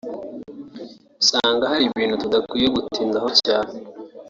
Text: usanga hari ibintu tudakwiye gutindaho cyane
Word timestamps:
usanga 1.21 1.69
hari 1.71 1.83
ibintu 1.85 2.15
tudakwiye 2.21 2.67
gutindaho 2.75 3.29
cyane 3.43 3.73